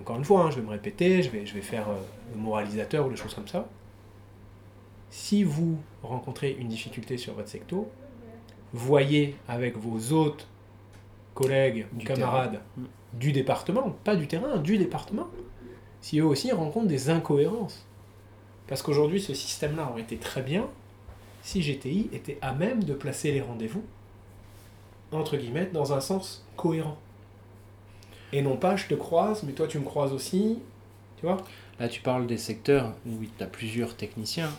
[0.00, 1.96] encore une fois, hein, je vais me répéter, je vais, je vais faire euh,
[2.34, 3.68] le moralisateur ou des choses comme ça.
[5.10, 7.90] Si vous rencontrez une difficulté sur votre secto,
[8.72, 10.46] voyez avec vos autres
[11.34, 12.88] collègues ou camarades terrain.
[13.14, 15.28] Du département, pas du terrain, du département,
[16.00, 17.86] si eux aussi rencontrent des incohérences.
[18.66, 20.68] Parce qu'aujourd'hui, ce système-là aurait été très bien
[21.42, 23.82] si GTI était à même de placer les rendez-vous,
[25.10, 26.98] entre guillemets, dans un sens cohérent.
[28.32, 30.58] Et non pas, je te croise, mais toi tu me croises aussi,
[31.16, 31.38] tu vois?
[31.80, 34.50] Là, tu parles des secteurs où tu as plusieurs techniciens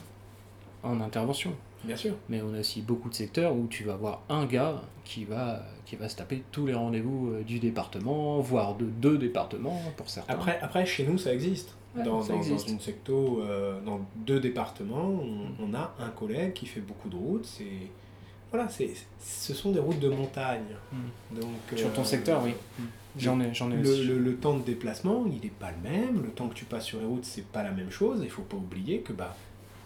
[0.82, 1.54] en intervention.
[1.84, 2.13] Bien sûr.
[2.28, 5.63] Mais on a aussi beaucoup de secteurs où tu vas avoir un gars qui va,
[5.86, 10.10] qui va se taper tous les rendez-vous euh, du département, voire de deux départements pour
[10.10, 10.34] certains.
[10.34, 11.76] Après, après, chez nous, ça existe.
[11.96, 12.70] Ouais, dans, ça dans- dans existe.
[12.70, 17.15] une secto, euh, dans deux départements, on, on a un collègue qui fait beaucoup de
[17.15, 17.46] routes.
[17.46, 17.65] C'est
[18.52, 18.89] voilà, c'est
[19.20, 20.65] ce sont des routes de montagne.
[21.32, 22.54] Donc Sur ton euh, secteur, oui.
[23.18, 24.04] J'en ai, j'en ai Le, aussi.
[24.06, 26.22] le- le temps de déplacement, il n'est pas le même.
[26.24, 28.20] Le temps que tu passes sur les routes, c'est pas la même chose.
[28.24, 29.36] Il faut pas oublier que bah,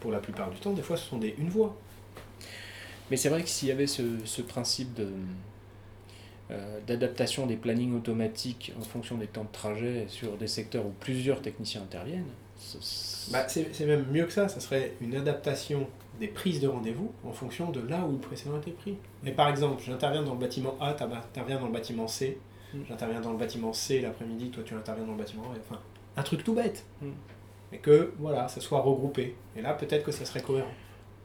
[0.04, 1.74] pour la plupart du temps, des fois, ce sont des une voie.
[3.10, 5.08] Mais c'est vrai que s'il y avait ce, ce principe de,
[6.50, 10.92] euh, d'adaptation des plannings automatiques en fonction des temps de trajet sur des secteurs où
[11.00, 12.28] plusieurs techniciens interviennent,
[13.32, 14.46] Bah, c'est c'est même mieux que ça.
[14.46, 15.86] Ça serait une adaptation
[16.20, 18.98] des prises de rendez-vous en fonction de là où le précédent a été pris.
[19.22, 22.36] Mais par exemple, j'interviens dans le bâtiment A, tu interviens dans le bâtiment C.
[22.74, 22.80] Mm.
[22.90, 25.56] J'interviens dans le bâtiment C l'après-midi, toi tu interviens dans le bâtiment A.
[25.66, 25.80] Enfin,
[26.18, 26.84] un truc tout bête.
[27.00, 27.08] Mm.
[27.74, 29.34] Mais que, voilà, ça soit regroupé.
[29.56, 30.70] Et là, peut-être que ça serait cohérent.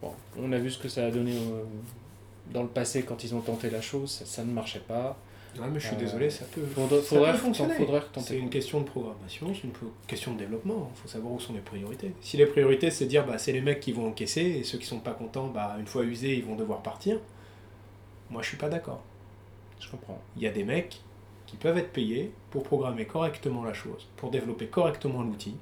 [0.02, 1.64] bon, on a vu ce que ça a donné euh,
[2.52, 5.16] dans le passé quand ils ont tenté la chose, ça, ça ne marchait pas.
[5.60, 7.76] Ouais, mais je suis Euh, désolé, ça peut, Faudrait, ça peut fonctionner.
[8.18, 9.74] C'est une question de programmation, c'est une
[10.08, 10.92] question de développement.
[10.96, 12.14] Il faut savoir où sont les priorités.
[12.22, 14.86] Si les priorités, c'est dire bah, c'est les mecs qui vont encaisser et ceux qui
[14.88, 17.20] sont pas contents, bah, une fois usés, ils vont devoir partir.
[18.32, 19.04] Moi, je suis pas d'accord.
[19.80, 20.20] Je comprends.
[20.36, 21.00] Il y a des mecs
[21.46, 25.56] qui peuvent être payés pour programmer correctement la chose, pour développer correctement l'outil.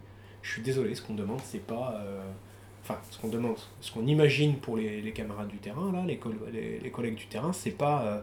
[0.47, 2.01] Je suis désolé, ce qu'on demande, c'est pas.
[2.05, 2.21] euh,
[2.83, 6.17] Enfin, ce qu'on demande, ce qu'on imagine pour les, les camarades du terrain, là, les,
[6.53, 8.03] les, les collègues du terrain, c'est pas.
[8.05, 8.21] euh,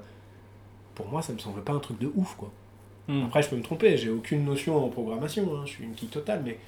[0.94, 2.50] pour moi, ça me semble pas un truc de ouf, quoi.
[3.08, 3.24] Hmm.
[3.26, 6.10] Après, je peux me tromper, j'ai aucune notion en programmation, hein, je suis une geek
[6.10, 6.58] totale, mais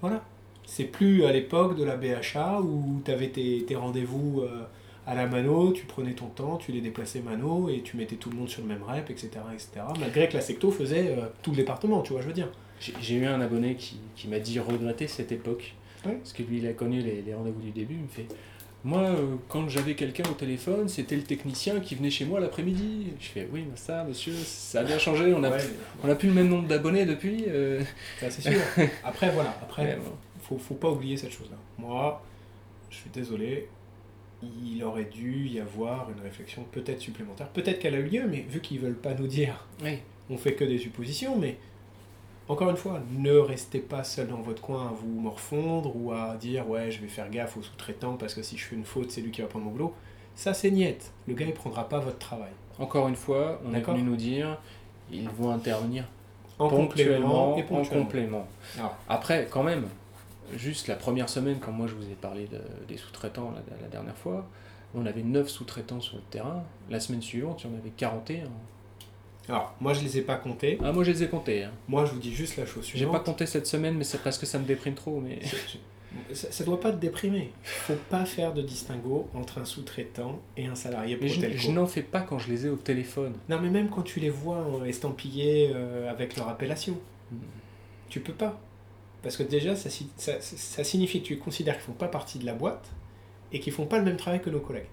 [0.00, 0.22] voilà.
[0.66, 4.62] C'est plus à l'époque de la BHA où tu avais tes, tes rendez-vous euh,
[5.06, 8.30] à la mano, tu prenais ton temps, tu les déplaçais mano et tu mettais tout
[8.30, 9.30] le monde sur le même rep, etc.
[9.52, 9.70] etc.
[10.00, 12.48] malgré que la secto faisait euh, tout le département, tu vois, je veux dire.
[13.00, 15.74] J'ai eu un abonné qui, qui m'a dit regretter cette époque.
[16.04, 16.14] Ouais.
[16.14, 17.94] Parce que lui, il a connu les, les rendez-vous du début.
[17.94, 18.26] Il me fait
[18.82, 23.12] Moi, euh, quand j'avais quelqu'un au téléphone, c'était le technicien qui venait chez moi l'après-midi.
[23.20, 25.32] Je fais Oui, mais ça, monsieur, ça a bien changé.
[25.32, 27.44] On a, Ouais, a plus le même nombre d'abonnés depuis.
[27.46, 27.80] euh.
[28.18, 28.58] c'est sûr.
[29.04, 30.10] Après, voilà, après, bon.
[30.40, 31.56] faut, faut pas oublier cette chose-là.
[31.78, 32.20] Moi,
[32.90, 33.68] je suis désolé,
[34.42, 37.48] il aurait dû y avoir une réflexion peut-être supplémentaire.
[37.50, 40.02] Peut-être qu'elle a eu lieu, mais vu qu'ils veulent pas nous dire Ouais.
[40.28, 41.56] on fait que des suppositions, mais
[42.52, 46.36] encore une fois, ne restez pas seul dans votre coin à vous morfondre ou à
[46.36, 49.10] dire ouais, je vais faire gaffe aux sous-traitants parce que si je fais une faute,
[49.10, 49.94] c'est lui qui va prendre mon boulot.
[50.34, 51.12] Ça, c'est niette.
[51.28, 52.50] Le gars, il prendra pas votre travail.
[52.78, 54.58] Encore une fois, on est venu nous dire
[55.10, 56.04] ils vont intervenir
[56.58, 58.04] En ponctuellement complément et en ponctuellement.
[58.04, 58.46] complément.
[58.78, 59.86] Alors, Après, quand même,
[60.56, 63.88] juste la première semaine, quand moi je vous ai parlé de- des sous-traitants la, la
[63.88, 64.46] dernière fois,
[64.94, 66.62] on avait 9 sous-traitants sur le terrain.
[66.90, 68.44] La semaine suivante, il y en avait 41.
[69.48, 70.78] Alors, moi, je les ai pas comptés.
[70.84, 71.64] Ah, moi je les ai comptés.
[71.64, 71.72] hein.
[71.88, 73.12] Moi, je vous dis juste la chose J'ai suivante.
[73.14, 75.20] pas compté cette semaine, mais c'est parce que ça me déprime trop.
[75.20, 75.40] Mais...
[76.32, 77.50] Ça, ça doit pas te déprimer.
[77.62, 82.02] Faut pas faire de distinguo entre un sous-traitant et un salarié Mais je, n'en fais
[82.02, 83.32] pas quand je les ai au téléphone.
[83.48, 86.96] Non, mais même quand tu les vois euh, estampillés euh, avec leur appellation,
[87.30, 87.36] Hmm.
[88.10, 88.60] tu peux pas.
[89.22, 92.52] Parce que déjà, ça, ça signifie que tu considères qu'ils font pas partie de la
[92.52, 92.90] boîte
[93.52, 94.84] et qu'ils font pas le même travail que nos collègues.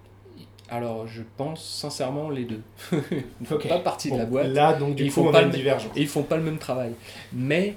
[0.71, 2.61] Alors, je pense sincèrement les deux.
[2.91, 2.97] Ils
[3.41, 4.47] ne font pas partie Bon, de la boîte.
[4.49, 5.91] Là, donc, du Ils coup, font on pas a une divergence.
[5.95, 6.91] Et ils font pas le même travail.
[7.33, 7.75] Mais,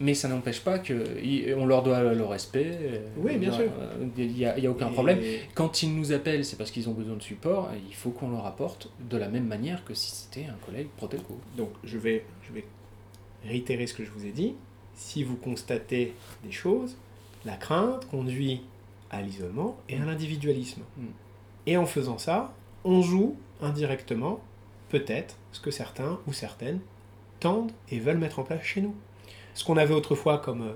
[0.00, 2.66] mais ça n'empêche pas qu'on leur doit le respect.
[2.82, 3.64] euh, Oui, bien sûr.
[4.18, 5.18] Il n'y a, il y a aucun Et- problème.
[5.54, 7.70] Quand ils nous appellent, c'est parce qu'ils ont besoin de support.
[7.74, 10.88] et il faut qu'on leur apporte de la même manière que si c'était un collègue
[10.96, 11.38] Protelco.
[11.56, 12.64] Donc, je vais, je vais
[13.46, 14.54] réitérer ce que je vous ai dit.
[14.94, 16.12] Si vous constatez
[16.44, 16.96] des choses,
[17.46, 18.60] la crainte conduit
[19.10, 20.82] à l'isolement et à l'individualisme.
[20.98, 21.02] Mm.
[21.68, 22.54] Et en faisant ça,
[22.84, 24.40] on joue indirectement,
[24.88, 26.80] peut-être, ce que certains ou certaines
[27.40, 28.94] tendent et veulent mettre en place chez nous.
[29.52, 30.72] Ce qu'on avait autrefois comme, euh,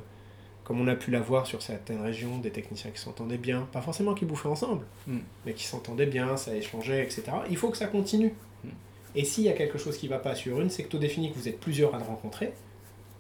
[0.64, 4.12] comme on a pu l'avoir sur certaines régions, des techniciens qui s'entendaient bien, pas forcément
[4.12, 5.18] qui bouffaient ensemble, Mm.
[5.46, 7.22] mais qui s'entendaient bien, ça échangeait, etc.
[7.48, 8.34] Il faut que ça continue.
[8.62, 8.68] Mm.
[9.16, 11.38] Et s'il y a quelque chose qui ne va pas sur une secto définie que
[11.38, 12.52] vous êtes plusieurs à le rencontrer,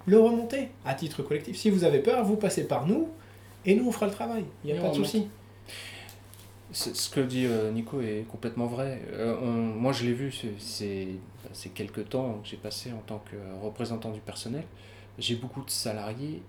[0.04, 1.56] le remonter à titre collectif.
[1.56, 3.08] Si vous avez peur, vous passez par nous
[3.64, 4.44] et nous on fera le travail.
[4.62, 5.28] Il n'y a Et pas de souci.
[6.72, 9.02] Ce que dit euh, Nico est complètement vrai.
[9.12, 11.18] Euh, moi, je l'ai vu ce- ces,
[11.52, 14.64] ces quelques temps que j'ai passé en tant que représentant du personnel.
[15.18, 16.42] J'ai beaucoup de salariés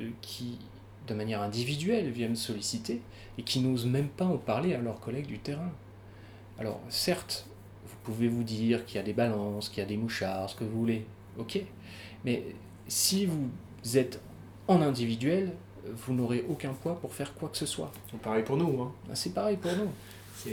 [0.00, 0.58] euh, qui,
[1.06, 3.00] de manière individuelle, viennent solliciter
[3.38, 5.70] et qui n'osent même pas en parler à leurs collègues du terrain.
[6.58, 7.46] Alors, certes,
[7.86, 10.56] vous pouvez vous dire qu'il y a des balances, qu'il y a des mouchards, ce
[10.56, 11.06] que vous voulez.
[11.38, 11.60] Ok.
[12.24, 12.44] Mais
[12.88, 13.48] si vous
[13.96, 14.20] êtes
[14.68, 15.52] en individuel,
[15.96, 17.90] vous n'aurez aucun poids pour faire quoi que ce soit.
[18.10, 18.82] C'est pareil pour nous.
[18.82, 18.92] hein.
[19.08, 19.90] Ben, C'est pareil pour nous.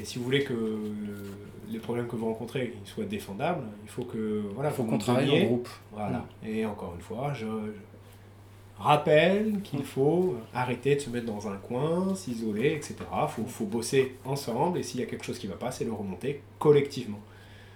[0.04, 1.32] Si vous voulez que le-
[1.69, 5.30] les problèmes que vous rencontrez soient défendables, il faut que voilà, Il faut qu'on travaille
[5.43, 5.69] en groupe.
[5.91, 6.26] Voilà.
[6.43, 11.56] Et encore une fois, je, je rappelle qu'il faut arrêter de se mettre dans un
[11.58, 12.95] coin, s'isoler, etc.
[13.00, 15.71] Il faut, faut bosser ensemble et s'il y a quelque chose qui ne va pas,
[15.71, 17.19] c'est le remonter collectivement.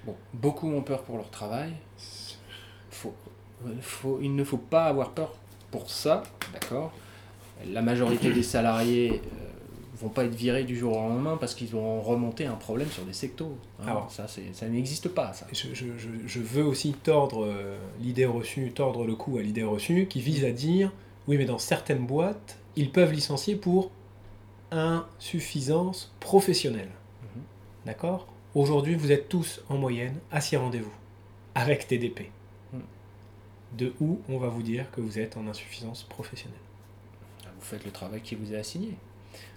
[0.05, 1.73] Bon, beaucoup ont peur pour leur travail.
[2.91, 3.13] Faut,
[3.65, 5.33] euh, faut, il ne faut pas avoir peur
[5.71, 6.91] pour ça, d'accord?
[7.67, 9.47] La majorité des salariés euh,
[9.97, 13.03] vont pas être virés du jour au lendemain parce qu'ils vont remonter un problème sur
[13.03, 13.57] des sectos.
[13.81, 13.83] hein.
[13.87, 14.11] Alors.
[14.11, 15.45] ça, c'est, ça n'existe pas, ça.
[15.51, 19.63] Je, je- je- je veux aussi tordre euh, l'idée reçue, tordre le coup à l'idée
[19.63, 20.91] reçue, qui vise à dire
[21.27, 23.91] oui, mais dans certaines boîtes, ils peuvent licencier pour
[24.71, 26.89] insuffisance professionnelle.
[27.23, 27.41] Mhm.
[27.85, 28.27] D'accord?
[28.55, 30.93] Aujourd'hui, vous êtes tous en moyenne à six rendez-vous
[31.55, 32.31] avec TDP.
[32.73, 32.81] Mhm.
[33.77, 36.57] De où on va vous dire que vous êtes en insuffisance professionnelle.
[37.59, 38.93] Vous faites le travail qui vous est assigné.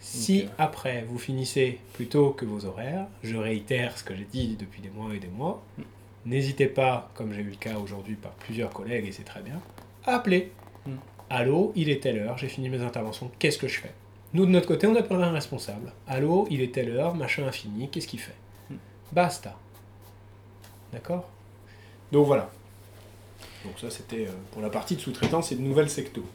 [0.00, 4.24] Si euh, après vous finissez plus tôt que vos horaires, je réitère ce que j'ai
[4.30, 5.82] dit depuis des mois et des mois, Mm.
[6.26, 9.60] n'hésitez pas, comme j'ai eu le cas aujourd'hui par plusieurs collègues et c'est très bien,
[10.04, 10.52] à appeler.
[10.86, 10.90] Mm.
[11.30, 13.92] Allô, il est telle heure, j'ai fini mes interventions, qu'est-ce que je fais?
[14.34, 15.92] Nous de notre côté, on appellera un responsable.
[16.06, 18.36] Allô, il est telle heure, machin infini, qu'est-ce qu'il fait?
[18.70, 18.74] Mm.
[19.12, 19.56] Basta.
[20.92, 21.28] D'accord?
[22.10, 22.50] Donc voilà.
[23.64, 26.26] Donc ça c'était euh, pour la partie de sous-traitance et de nouvelles sectos.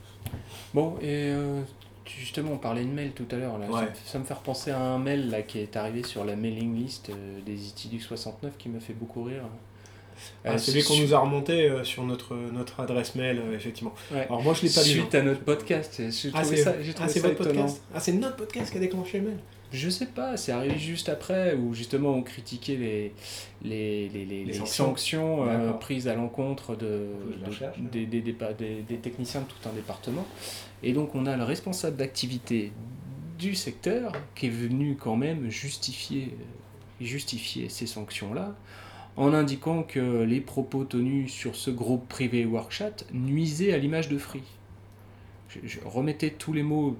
[0.74, 1.62] Bon, et euh,
[2.06, 3.58] justement, on parlait de mail tout à l'heure.
[3.58, 3.68] là.
[3.68, 3.74] Ouais.
[3.74, 6.36] Ça, me- ça me fait repenser à un mail là, qui est arrivé sur la
[6.36, 9.44] mailing list euh, des Itilux 69 qui me fait beaucoup rire.
[10.44, 13.40] Ah, Euh, c'est lui qu'on su- nous a remonté euh, sur notre, notre adresse mail,
[13.40, 13.94] euh, effectivement.
[14.12, 14.26] Ouais.
[14.28, 14.90] Alors moi je l'ai pas lu.
[14.90, 16.02] Suite à notre podcast.
[16.10, 17.62] J'ai Ah, trouvé c'est ça, j'ai ah, trouvé c'est ça votre étonnant.
[17.62, 17.84] podcast?
[17.94, 19.38] Ah, c'est notre podcast qui a déclenché le mail
[19.72, 23.12] Je sais pas, c'est arrivé juste après où justement on critiquait les,
[23.64, 24.86] les, les, les- sanctions.
[24.86, 27.08] sanctions, euh, prises à l'encontre de,
[27.92, 30.26] des, des, des, des- des techniciens de tout un département.
[30.84, 32.72] Et donc on a le responsable d'activité
[33.38, 36.34] du secteur qui est venu quand même justifier,
[37.02, 38.56] justifier ces sanctions-là
[39.18, 44.18] en indiquant que les propos tenus sur ce groupe privé Workchat nuisaient à l'image de
[44.18, 44.44] Free.
[45.50, 46.98] Je, tous les mots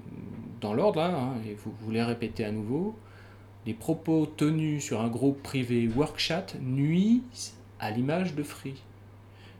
[0.60, 2.96] dans l'ordre hein, et vous, les répétez à nouveau.
[3.66, 8.82] Les propos tenus sur un groupe privé Workchat nuisent à l'image de Free.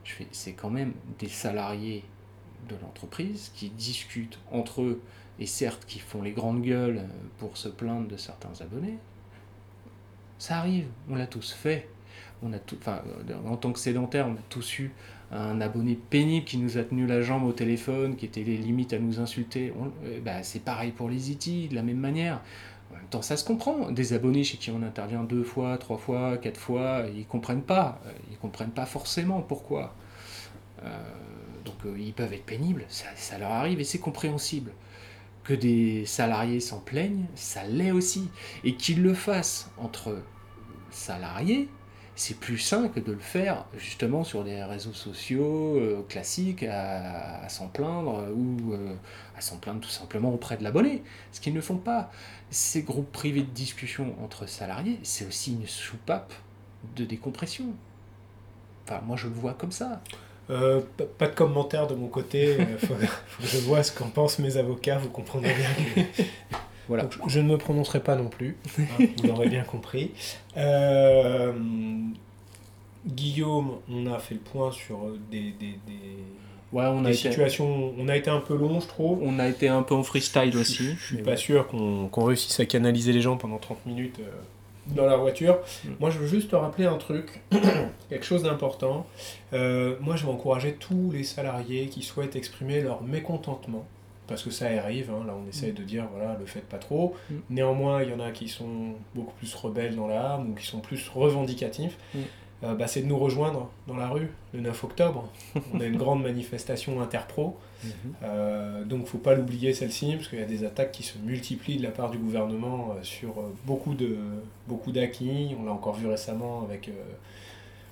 [0.05, 2.03] Je c'est quand même des salariés
[2.69, 5.03] de l'entreprise qui discutent entre eux
[5.39, 7.03] et certes qui font les grandes gueules
[7.39, 8.99] pour se plaindre de certains abonnés.
[10.39, 11.89] Ça arrive, on l'a tous fait.
[12.43, 13.03] On a tout, enfin,
[13.47, 14.93] en tant que sédentaire, on a tous eu
[15.31, 18.93] un abonné pénible qui nous a tenu la jambe au téléphone, qui était les limites
[18.93, 19.73] à nous insulter.
[20.05, 22.41] Euh, bah, c'est pareil pour les IT, de la même manière.
[22.91, 23.91] En même temps, ça se comprend.
[23.91, 28.01] Des abonnés chez qui on intervient deux fois, trois fois, quatre fois, ils comprennent pas.
[28.07, 29.95] Euh, Ils comprennent pas forcément pourquoi.
[30.85, 30.89] Euh,
[31.65, 34.73] donc ils peuvent être pénibles, ça leur arrive et c'est compréhensible.
[35.45, 38.29] Que des salariés s'en plaignent, ça l'est aussi.
[38.65, 40.23] Et qu'ils le fassent entre
[40.91, 41.69] salariés,
[42.19, 47.49] c'est plus sain que de le faire justement sur des réseaux sociaux euh, classiques à,
[47.49, 48.95] s'en plaindre ou euh,
[49.37, 51.05] à s'en plaindre tout simplement auprès de l'abonné.
[51.31, 52.11] Ce qu'ils ne font pas.
[52.51, 56.33] Ces groupes privés de discussion entre salariés, c'est aussi une soupape
[56.97, 57.67] de décompression.
[58.85, 60.03] Enfin, moi je le vois comme ça.
[60.51, 60.81] Euh,
[61.19, 64.99] pas de commentaire de mon côté, faut que je vois ce qu'en pensent mes avocats,
[64.99, 66.23] vous comprendrez bien que
[66.89, 67.05] Voilà.
[67.05, 68.83] Donc, je- ne me prononcerai pas non plus, hein,
[69.19, 70.11] vous l'aurez bien compris.
[70.57, 71.53] Euh,
[73.07, 74.99] Guillaume, on a fait le point sur
[75.31, 76.19] des, des- des-
[76.73, 77.95] Ouais, on a, des été, situations.
[77.99, 79.21] On a été un peu long, je trouve.
[79.23, 80.95] on a été un peu en freestyle aussi.
[80.99, 84.19] Je suis mais pas sûr qu'on qu'on réussisse à canaliser les gens pendant 30 minutes
[84.21, 85.59] euh, dans la voiture.
[85.85, 85.89] Mm.
[86.01, 87.41] Moi, je veux juste te rappeler un truc,
[88.11, 89.07] quelque chose d'important.
[89.55, 93.87] Euh, moi, je vais encourager tous les salariés qui souhaitent exprimer leur mécontentement.
[94.29, 97.17] Parce que ça arrive, hein, là on essaye de dire, voilà, le faites pas trop.
[97.31, 97.35] Mm.
[97.51, 100.81] Néanmoins, il y en a qui sont beaucoup plus rebelles dans l'âme ou qui sont
[100.81, 101.97] plus revendicatifs.
[102.15, 102.19] Mm.
[102.65, 105.29] Euh, bah, c'est de nous rejoindre dans la rue le 9 octobre.
[105.75, 107.57] On a une grande manifestation interpro.
[107.85, 107.93] Mhm.
[108.23, 111.79] Euh, donc faut pas l'oublier celle-ci, parce qu'il y a des attaques qui se multiplient
[111.79, 114.17] de la part du gouvernement euh, sur euh, beaucoup de
[114.67, 115.55] beaucoup d'acquis.
[115.59, 116.91] On l'a encore vu récemment avec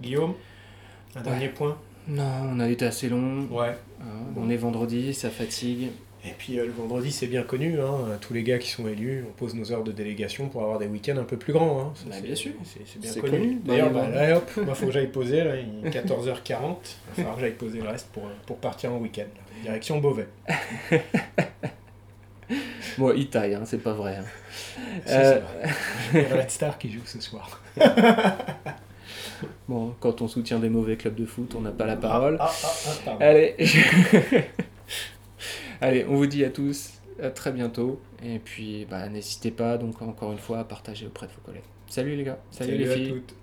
[0.00, 0.34] Guillaume,
[1.14, 1.76] un dernier point?
[2.08, 3.46] Non, on a été assez long.
[3.50, 3.76] Ouais.
[4.00, 5.90] Hein, On est vendredi, ça fatigue.
[6.26, 9.24] Et puis euh, le vendredi, c'est bien connu, hein, tous les gars qui sont élus,
[9.28, 11.80] on pose nos heures de délégation pour avoir des week-ends un peu plus grands.
[11.80, 11.92] Hein.
[11.94, 12.52] Ça, Bah, c'est- bien sûr.
[12.64, 13.30] C'est bien connu.
[13.30, 13.60] connu.
[13.64, 16.16] D'ailleurs, Bah, là, hop, il faut que j'aille poser, là, il est 14h40.
[16.16, 19.26] Il va falloir que j'aille poser le reste pour, euh, pour partir en week-end.
[19.62, 20.28] Direction Beauvais.
[22.98, 24.16] Bon, il taille, hein, c'est pas vrai.
[24.16, 24.24] hein.
[25.04, 25.40] C'est Euh,
[26.14, 27.60] y a Red Star qui joue ce soir.
[29.68, 32.36] Bon, quand on soutient des mauvais clubs de foot, on n'a pas la parole.
[32.38, 32.68] Ah, ah,
[33.06, 33.16] ah.
[33.20, 33.56] Allez,
[35.84, 38.00] Allez, on vous dit à tous à très bientôt.
[38.24, 41.62] Et puis, bah, n'hésitez pas, donc encore une fois, à partager auprès de vos collègues.
[41.90, 43.08] Salut les gars, salut, les à filles.
[43.10, 43.34] toutes.